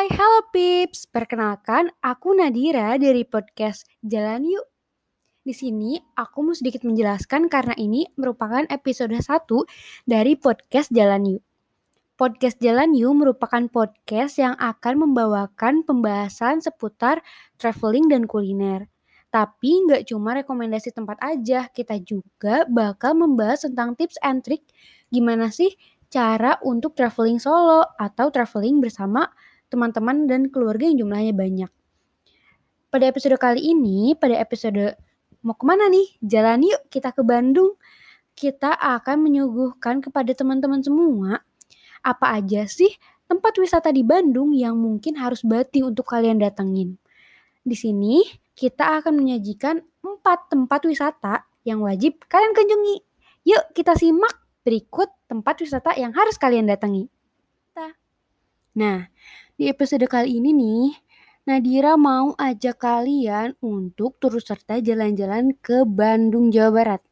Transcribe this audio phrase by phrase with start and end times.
[0.00, 1.12] Hai, halo Pips.
[1.12, 4.64] Perkenalkan, aku Nadira dari podcast Jalan Yuk.
[5.44, 9.28] Di sini aku mau sedikit menjelaskan karena ini merupakan episode 1
[10.08, 11.44] dari podcast Jalan Yuk.
[12.16, 17.20] Podcast Jalan Yuk merupakan podcast yang akan membawakan pembahasan seputar
[17.60, 18.88] traveling dan kuliner.
[19.28, 24.64] Tapi nggak cuma rekomendasi tempat aja, kita juga bakal membahas tentang tips and trick
[25.12, 25.76] gimana sih
[26.08, 29.28] cara untuk traveling solo atau traveling bersama
[29.70, 31.70] teman-teman dan keluarga yang jumlahnya banyak.
[32.90, 34.98] Pada episode kali ini, pada episode
[35.46, 36.18] mau ke mana nih?
[36.20, 37.78] Jalan yuk kita ke Bandung.
[38.34, 41.46] Kita akan menyuguhkan kepada teman-teman semua
[42.02, 42.90] apa aja sih
[43.30, 46.98] tempat wisata di Bandung yang mungkin harus bati untuk kalian datengin.
[47.62, 48.26] Di sini
[48.58, 52.96] kita akan menyajikan empat tempat wisata yang wajib kalian kunjungi.
[53.46, 54.34] Yuk kita simak
[54.66, 57.06] berikut tempat wisata yang harus kalian datangi.
[58.76, 59.10] Nah,
[59.60, 60.88] di episode kali ini nih,
[61.44, 67.02] Nadira mau ajak kalian untuk turut serta jalan-jalan ke Bandung, Jawa Barat.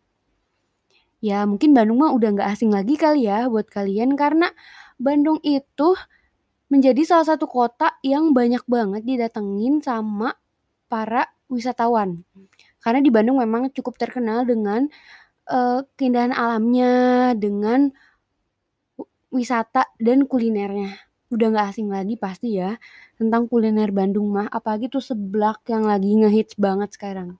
[1.20, 4.48] Ya mungkin Bandung mah udah nggak asing lagi kali ya buat kalian karena
[4.96, 5.92] Bandung itu
[6.72, 10.32] menjadi salah satu kota yang banyak banget didatengin sama
[10.88, 12.24] para wisatawan.
[12.80, 14.88] Karena di Bandung memang cukup terkenal dengan
[15.52, 17.92] uh, keindahan alamnya, dengan
[19.28, 22.76] wisata dan kulinernya udah nggak asing lagi pasti ya
[23.20, 27.36] tentang kuliner Bandung mah apalagi tuh seblak yang lagi ngehits banget sekarang.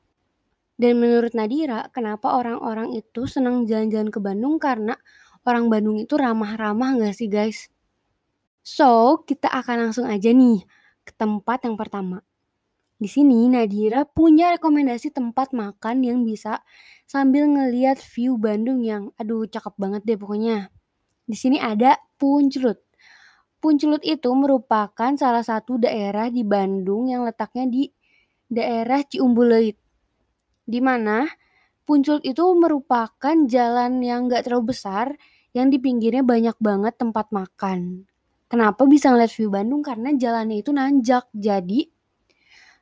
[0.78, 4.94] Dan menurut Nadira, kenapa orang-orang itu senang jalan-jalan ke Bandung karena
[5.42, 7.66] orang Bandung itu ramah-ramah nggak sih guys?
[8.62, 10.62] So, kita akan langsung aja nih
[11.02, 12.22] ke tempat yang pertama.
[12.98, 16.62] Di sini Nadira punya rekomendasi tempat makan yang bisa
[17.06, 20.70] sambil ngeliat view Bandung yang aduh cakep banget deh pokoknya.
[21.26, 22.87] Di sini ada Punclut.
[23.58, 27.90] Puncelut itu merupakan salah satu daerah di Bandung yang letaknya di
[28.46, 29.74] daerah Ciumbuleuit.
[30.62, 31.26] Di mana
[31.82, 35.16] Puncelut itu merupakan jalan yang gak terlalu besar
[35.56, 38.04] yang di pinggirnya banyak banget tempat makan.
[38.48, 39.80] Kenapa bisa ngeliat view Bandung?
[39.80, 41.26] Karena jalannya itu nanjak.
[41.34, 41.88] Jadi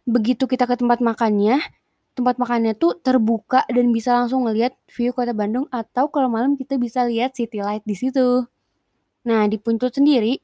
[0.06, 1.58] begitu kita ke tempat makannya,
[2.14, 6.78] tempat makannya tuh terbuka dan bisa langsung ngeliat view kota Bandung atau kalau malam kita
[6.78, 8.47] bisa lihat city light di situ.
[9.26, 10.38] Nah, di Puncelut sendiri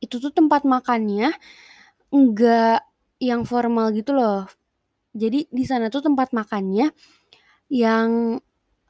[0.00, 1.32] itu tuh tempat makannya
[2.12, 2.84] enggak
[3.20, 4.44] yang formal gitu loh.
[5.16, 6.92] Jadi di sana tuh tempat makannya
[7.72, 8.36] yang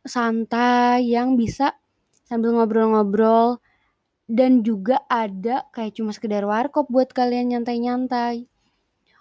[0.03, 1.79] santai, yang bisa
[2.27, 3.63] sambil ngobrol-ngobrol
[4.27, 8.51] dan juga ada kayak cuma sekedar warkop buat kalian nyantai-nyantai.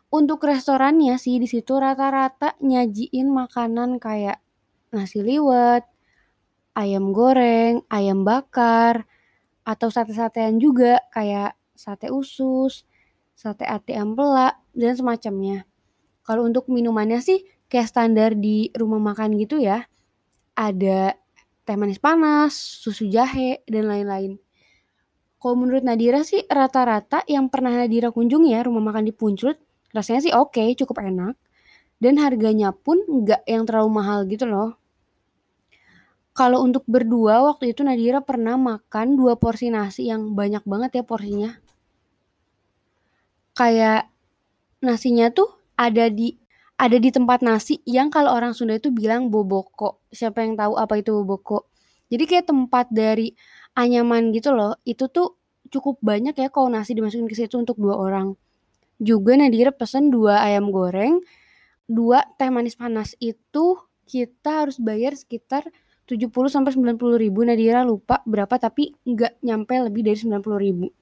[0.10, 4.42] Untuk restorannya sih di situ rata-rata nyajiin makanan kayak
[4.90, 5.86] nasi liwet,
[6.74, 9.06] ayam goreng, ayam bakar,
[9.66, 12.88] atau sate-satean juga kayak sate usus,
[13.36, 15.68] sate ati ampela, dan semacamnya.
[16.26, 19.86] Kalau untuk minumannya sih kayak standar di rumah makan gitu ya.
[20.56, 21.14] Ada
[21.68, 24.40] teh manis panas, susu jahe, dan lain-lain.
[25.38, 29.60] Kalau menurut Nadira sih rata-rata yang pernah Nadira kunjungi ya rumah makan di Puncut,
[29.94, 31.38] rasanya sih oke, okay, cukup enak.
[32.02, 34.80] Dan harganya pun nggak yang terlalu mahal gitu loh.
[36.36, 41.04] Kalau untuk berdua waktu itu Nadira pernah makan dua porsi nasi yang banyak banget ya
[41.08, 41.65] porsinya
[43.56, 44.12] kayak
[44.84, 45.50] nasinya tuh
[45.80, 46.36] ada di
[46.76, 50.04] ada di tempat nasi yang kalau orang Sunda itu bilang boboko.
[50.12, 51.72] Siapa yang tahu apa itu boboko?
[52.12, 53.32] Jadi kayak tempat dari
[53.80, 54.76] anyaman gitu loh.
[54.84, 55.40] Itu tuh
[55.72, 58.36] cukup banyak ya kalau nasi dimasukin ke situ untuk dua orang.
[59.00, 61.24] Juga Nadira pesen dua ayam goreng,
[61.88, 65.68] dua teh manis panas itu kita harus bayar sekitar
[66.06, 70.94] 70 sampai 90 ribu Nadira lupa berapa tapi nggak nyampe lebih dari 90 ribu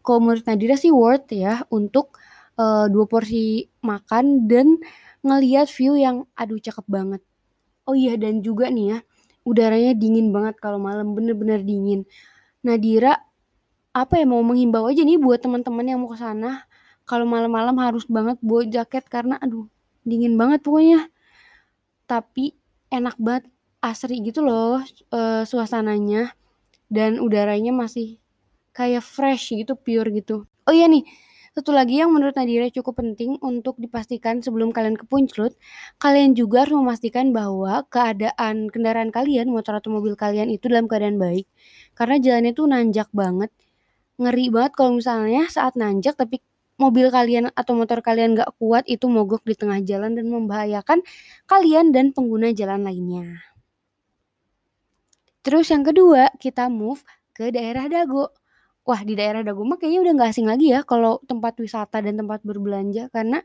[0.00, 2.16] kalau menurut Nadira sih worth ya untuk
[2.60, 4.80] uh, dua porsi makan dan
[5.20, 7.22] ngeliat view yang aduh cakep banget.
[7.88, 8.98] Oh iya dan juga nih ya,
[9.44, 12.04] udaranya dingin banget kalau malam bener-bener dingin.
[12.64, 13.16] Nadira
[13.90, 16.64] apa ya mau menghimbau aja nih buat teman-teman yang mau ke sana
[17.08, 19.66] kalau malam-malam harus banget bawa jaket karena aduh
[20.06, 21.10] dingin banget pokoknya.
[22.06, 22.54] Tapi
[22.90, 23.44] enak banget
[23.80, 26.36] asri gitu loh uh, suasananya
[26.92, 28.20] dan udaranya masih
[28.72, 30.46] kayak fresh gitu, pure gitu.
[30.68, 31.02] Oh iya nih,
[31.50, 35.58] satu lagi yang menurut Nadira cukup penting untuk dipastikan sebelum kalian ke Punclut,
[35.98, 41.18] kalian juga harus memastikan bahwa keadaan kendaraan kalian, motor atau mobil kalian itu dalam keadaan
[41.18, 41.50] baik.
[41.98, 43.50] Karena jalannya tuh nanjak banget.
[44.22, 46.38] Ngeri banget kalau misalnya saat nanjak tapi
[46.80, 51.04] mobil kalian atau motor kalian gak kuat itu mogok di tengah jalan dan membahayakan
[51.44, 53.42] kalian dan pengguna jalan lainnya.
[55.44, 58.39] Terus yang kedua, kita move ke daerah Dago.
[58.90, 62.18] Wah di daerah Dago mah kayaknya udah nggak asing lagi ya kalau tempat wisata dan
[62.18, 63.38] tempat berbelanja karena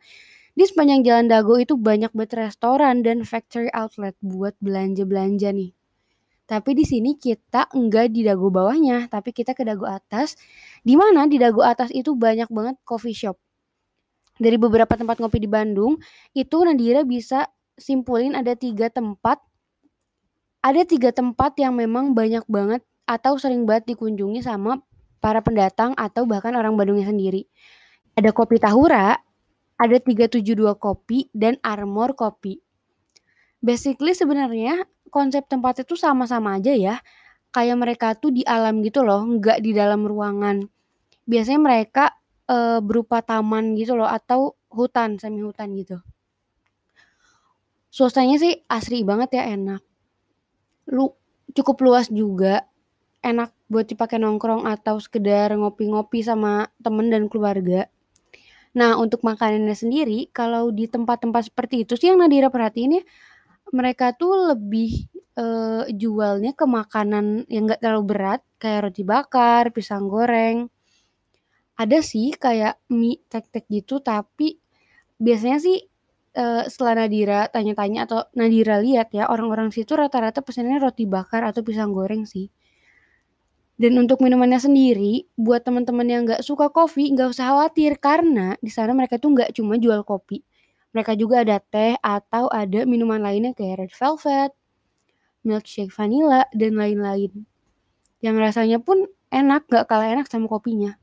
[0.57, 5.75] di sepanjang jalan Dago itu banyak banget restoran dan factory outlet buat belanja-belanja nih.
[6.45, 10.39] Tapi di sini kita enggak di dagu bawahnya, tapi kita ke dagu atas.
[10.85, 13.35] Di mana di dagu atas itu banyak banget coffee shop.
[14.39, 15.99] Dari beberapa tempat ngopi di Bandung,
[16.31, 19.43] itu Nadira bisa simpulin ada tiga tempat.
[20.63, 24.79] Ada tiga tempat yang memang banyak banget atau sering banget dikunjungi sama
[25.25, 27.49] para pendatang atau bahkan orang Bandungnya sendiri.
[28.13, 29.17] Ada Kopi Tahura,
[29.81, 32.61] ada 372 Kopi, dan Armor Kopi.
[33.57, 37.01] Basically sebenarnya konsep tempat itu sama-sama aja ya.
[37.49, 40.61] Kayak mereka tuh di alam gitu loh, nggak di dalam ruangan.
[41.25, 42.13] Biasanya mereka
[42.45, 45.97] e, berupa taman gitu loh atau hutan, semi hutan gitu.
[47.89, 49.81] Suasananya sih asri banget ya, enak.
[50.93, 51.17] Lu
[51.55, 52.67] cukup luas juga,
[53.25, 57.89] enak buat dipakai nongkrong atau sekedar ngopi-ngopi sama temen dan keluarga.
[58.75, 63.03] Nah, untuk makanannya sendiri, kalau di tempat-tempat seperti itu sih yang Nadira perhatiin ya,
[63.71, 70.11] mereka tuh lebih, uh, jualnya ke makanan yang gak terlalu berat, kayak roti bakar, pisang
[70.11, 70.67] goreng.
[71.79, 74.59] Ada sih kayak mie tek-tek gitu, tapi
[75.19, 75.79] biasanya sih,
[76.35, 81.63] uh, setelah Nadira tanya-tanya atau Nadira lihat ya, orang-orang situ rata-rata pesannya roti bakar atau
[81.63, 82.51] pisang goreng sih.
[83.75, 88.71] Dan untuk minumannya sendiri, buat teman-teman yang nggak suka kopi, nggak usah khawatir karena di
[88.71, 90.39] sana mereka tuh nggak cuma jual kopi,
[90.95, 94.55] mereka juga ada teh atau ada minuman lainnya kayak red velvet,
[95.43, 97.43] milkshake vanilla, dan lain-lain.
[98.23, 100.95] Yang rasanya pun enak, gak kalah enak sama kopinya.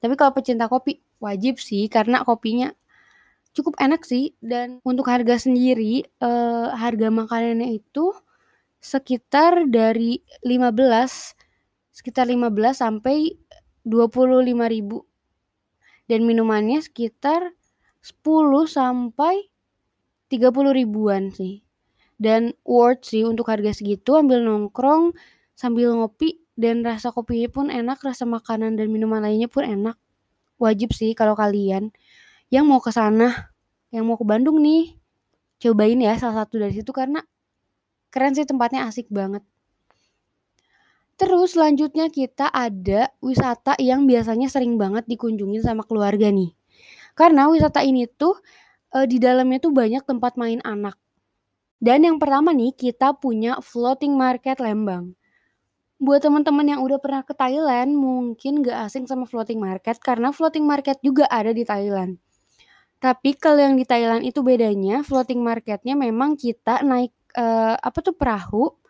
[0.00, 2.72] Tapi kalau pecinta kopi, wajib sih karena kopinya
[3.52, 4.32] cukup enak sih.
[4.40, 8.16] Dan untuk harga sendiri, eh, harga makanannya itu
[8.82, 11.36] sekitar dari 15
[11.92, 13.36] sekitar 15 sampai
[13.84, 15.04] 25 ribu
[16.08, 17.54] dan minumannya sekitar
[18.02, 19.52] 10 sampai
[20.32, 21.62] 30 ribuan sih.
[22.16, 25.14] Dan worth sih untuk harga segitu ambil nongkrong
[25.52, 29.98] sambil ngopi dan rasa kopinya pun enak, rasa makanan dan minuman lainnya pun enak.
[30.56, 31.90] Wajib sih kalau kalian
[32.52, 33.52] yang mau ke sana,
[33.90, 34.94] yang mau ke Bandung nih,
[35.58, 37.24] cobain ya salah satu dari situ karena
[38.12, 39.42] keren sih tempatnya asik banget.
[41.22, 46.50] Terus selanjutnya kita ada wisata yang biasanya sering banget dikunjungi sama keluarga nih.
[47.14, 48.42] Karena wisata ini tuh
[48.90, 50.98] e, di dalamnya tuh banyak tempat main anak.
[51.78, 55.14] Dan yang pertama nih kita punya floating market Lembang.
[56.02, 60.66] Buat teman-teman yang udah pernah ke Thailand mungkin gak asing sama floating market karena floating
[60.66, 62.18] market juga ada di Thailand.
[62.98, 67.46] Tapi kalau yang di Thailand itu bedanya floating marketnya memang kita naik e,
[67.78, 68.81] apa tuh perahu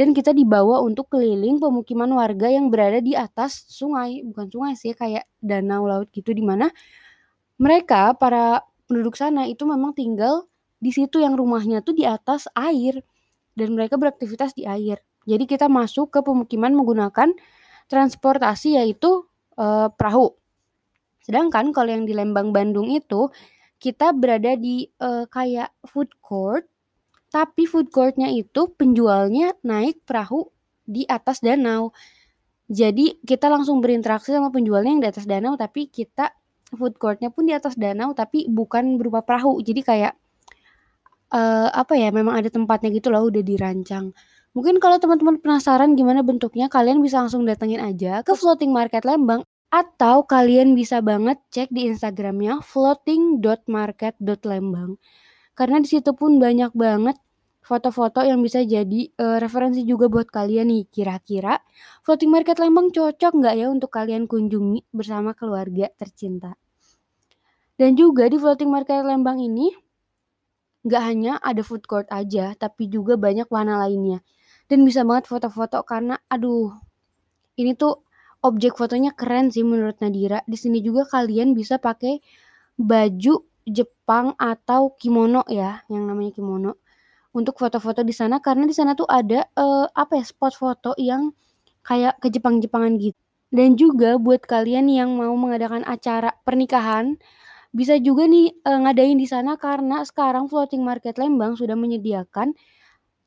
[0.00, 4.96] dan kita dibawa untuk keliling pemukiman warga yang berada di atas sungai, bukan sungai sih
[4.96, 6.72] kayak danau laut gitu di mana
[7.60, 10.48] mereka, para penduduk sana itu memang tinggal
[10.80, 13.04] di situ yang rumahnya tuh di atas air
[13.52, 15.04] dan mereka beraktivitas di air.
[15.28, 17.36] Jadi kita masuk ke pemukiman menggunakan
[17.92, 19.28] transportasi yaitu
[19.60, 20.32] e, perahu.
[21.20, 23.28] Sedangkan kalau yang di Lembang Bandung itu
[23.76, 26.64] kita berada di e, kayak food court,
[27.30, 30.50] tapi food courtnya itu penjualnya naik perahu
[30.82, 31.94] di atas danau.
[32.70, 36.34] Jadi kita langsung berinteraksi sama penjualnya yang di atas danau, tapi kita
[36.74, 39.62] food courtnya pun di atas danau tapi bukan berupa perahu.
[39.62, 40.14] Jadi kayak
[41.34, 44.14] uh, apa ya, memang ada tempatnya gitu loh udah dirancang.
[44.50, 49.46] Mungkin kalau teman-teman penasaran gimana bentuknya, kalian bisa langsung datengin aja ke Floating Market Lembang
[49.70, 54.98] atau kalian bisa banget cek di Instagramnya floating.market.lembang.
[55.60, 57.20] Karena di situ pun banyak banget
[57.60, 60.88] foto-foto yang bisa jadi uh, referensi juga buat kalian nih.
[60.88, 61.60] Kira-kira
[62.00, 66.56] floating market Lembang cocok nggak ya untuk kalian kunjungi bersama keluarga tercinta?
[67.76, 69.68] Dan juga di floating market Lembang ini
[70.80, 74.24] nggak hanya ada food court aja, tapi juga banyak warna lainnya.
[74.64, 76.72] Dan bisa banget foto-foto karena aduh
[77.60, 78.00] ini tuh
[78.40, 80.40] objek fotonya keren sih menurut Nadira.
[80.48, 82.24] Di sini juga kalian bisa pakai
[82.80, 86.80] baju Jepang atau kimono ya, yang namanya kimono
[87.30, 91.30] untuk foto-foto di sana karena di sana tuh ada uh, apa ya spot foto yang
[91.86, 93.18] kayak ke Jepang-Jepangan gitu.
[93.50, 97.18] Dan juga buat kalian yang mau mengadakan acara pernikahan
[97.70, 102.54] bisa juga nih uh, ngadain di sana karena sekarang Floating Market Lembang sudah menyediakan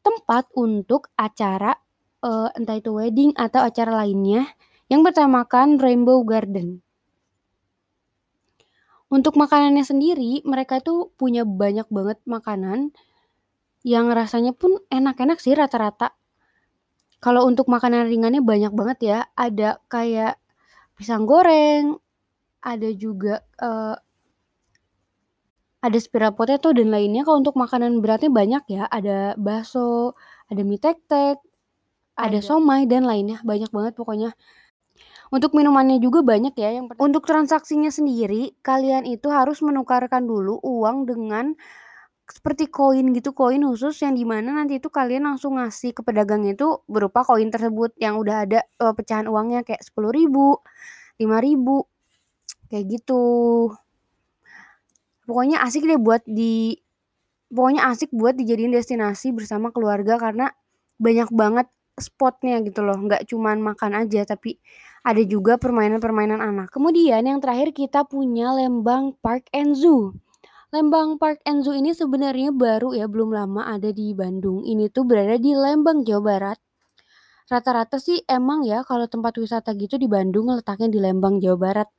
[0.03, 1.75] tempat untuk acara
[2.23, 4.47] uh, entah itu wedding atau acara lainnya
[4.91, 6.83] yang bertemakan Rainbow Garden.
[9.13, 12.89] Untuk makanannya sendiri, mereka tuh punya banyak banget makanan
[13.85, 16.17] yang rasanya pun enak-enak sih rata-rata.
[17.21, 20.41] Kalau untuk makanan ringannya banyak banget ya, ada kayak
[20.97, 22.01] pisang goreng,
[22.65, 23.93] ada juga uh,
[25.83, 27.21] ada spiral potato dan lainnya.
[27.21, 30.17] Kalau untuk makanan beratnya banyak ya, ada bakso,
[30.49, 31.37] ada mie tek-tek,
[32.17, 34.33] ada somai dan lainnya, banyak banget pokoknya.
[35.33, 41.09] Untuk minumannya juga banyak ya yang Untuk transaksinya sendiri, kalian itu harus menukarkan dulu uang
[41.09, 41.57] dengan
[42.29, 46.45] seperti koin gitu, koin khusus yang di mana nanti itu kalian langsung ngasih ke pedagang
[46.45, 50.61] itu berupa koin tersebut yang udah ada uh, pecahan uangnya kayak sepuluh ribu,
[51.17, 51.89] lima ribu,
[52.69, 53.25] kayak gitu.
[55.25, 56.77] Pokoknya asik deh buat di
[57.49, 60.53] pokoknya asik buat dijadiin destinasi bersama keluarga karena
[61.01, 64.57] banyak banget spotnya gitu loh nggak cuman makan aja tapi
[65.03, 66.71] ada juga permainan-permainan anak.
[66.71, 70.15] Kemudian yang terakhir kita punya Lembang Park and Zoo.
[70.71, 74.63] Lembang Park and Zoo ini sebenarnya baru ya belum lama ada di Bandung.
[74.63, 76.57] Ini tuh berada di Lembang Jawa Barat.
[77.51, 81.89] Rata-rata sih emang ya kalau tempat wisata gitu di Bandung letaknya di Lembang Jawa Barat.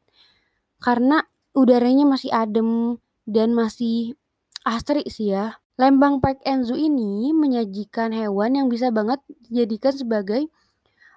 [0.81, 1.21] Karena
[1.55, 4.17] udaranya masih adem dan masih
[4.65, 5.61] asri sih ya.
[5.77, 10.49] Lembang Park and Zoo ini menyajikan hewan yang bisa banget dijadikan sebagai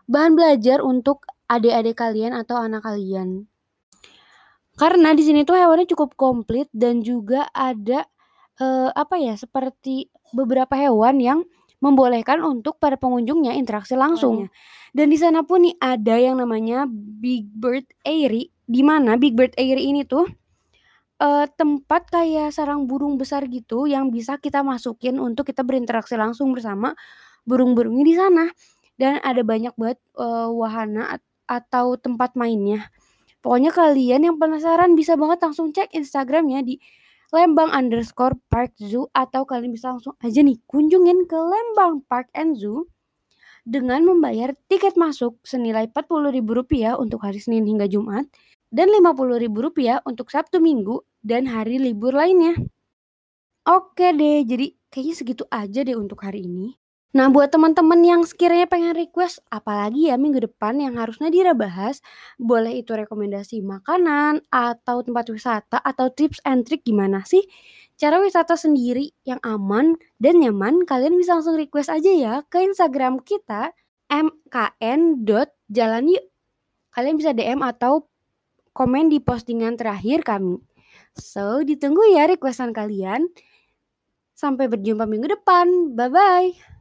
[0.06, 3.48] bahan belajar untuk adik-adik kalian atau anak kalian.
[4.78, 8.06] Karena di sini tuh hewannya cukup komplit dan juga ada
[8.62, 11.40] uh, apa ya seperti beberapa hewan yang
[11.78, 14.50] membolehkan untuk para pengunjungnya interaksi langsung.
[14.50, 14.52] Oh,
[14.94, 19.54] Dan di sana pun nih ada yang namanya Big Bird Airy, di mana Big Bird
[19.58, 20.26] Airy ini tuh
[21.22, 26.50] uh, tempat kayak sarang burung besar gitu yang bisa kita masukin untuk kita berinteraksi langsung
[26.54, 26.98] bersama
[27.46, 28.46] burung-burungnya di sana.
[28.98, 32.92] Dan ada banyak banget, uh, wahana atau tempat mainnya.
[33.42, 36.78] Pokoknya kalian yang penasaran bisa banget langsung cek Instagramnya di
[37.32, 42.56] Lembang underscore Park Zoo atau kalian bisa langsung aja nih kunjungin ke Lembang Park and
[42.56, 42.88] Zoo
[43.68, 48.32] dengan membayar tiket masuk senilai Rp40.000 untuk hari Senin hingga Jumat
[48.72, 52.56] dan Rp50.000 untuk Sabtu Minggu dan hari libur lainnya.
[53.68, 56.80] Oke deh, jadi kayaknya segitu aja deh untuk hari ini.
[57.16, 62.04] Nah, buat teman-teman yang sekiranya pengen request apalagi ya minggu depan yang harus Nadira bahas,
[62.36, 67.48] boleh itu rekomendasi makanan atau tempat wisata atau tips and trick gimana sih
[67.98, 73.26] cara wisata sendiri yang aman dan nyaman, kalian bisa langsung request aja ya ke Instagram
[73.26, 73.74] kita
[74.08, 76.24] mkn.jalanyuk.
[76.94, 78.06] Kalian bisa DM atau
[78.72, 80.62] komen di postingan terakhir kami.
[81.18, 83.28] So, ditunggu ya requestan kalian.
[84.38, 85.98] Sampai berjumpa minggu depan.
[85.98, 86.77] Bye-bye.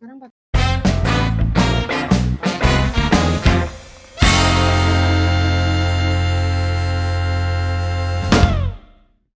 [0.00, 0.30] Caramba,